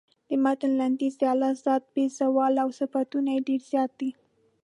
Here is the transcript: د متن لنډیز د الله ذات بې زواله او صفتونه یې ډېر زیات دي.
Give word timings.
د 0.29 0.31
متن 0.43 0.71
لنډیز 0.79 1.13
د 1.19 1.23
الله 1.33 1.51
ذات 1.65 1.83
بې 1.93 2.05
زواله 2.17 2.59
او 2.65 2.69
صفتونه 2.79 3.29
یې 3.35 3.45
ډېر 3.47 3.61
زیات 3.71 3.91
دي. 3.99 4.11